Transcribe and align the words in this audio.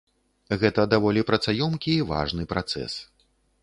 Гэта 0.63 0.85
даволі 0.95 1.25
працаёмкі 1.33 1.91
і 1.97 2.09
важны 2.15 2.43
працэс. 2.57 2.93